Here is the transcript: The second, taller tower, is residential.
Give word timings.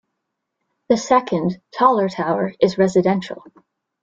The 0.87 0.97
second, 0.97 1.61
taller 1.71 2.09
tower, 2.09 2.55
is 2.59 2.79
residential. 2.79 3.43